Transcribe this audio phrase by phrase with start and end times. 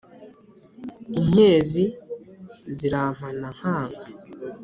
[1.19, 1.83] Inkenzi
[2.75, 4.03] zirampana nkanga.